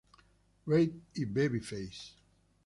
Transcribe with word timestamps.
Reid 0.65 0.99
y 1.13 1.25
Babyface. 1.25 2.15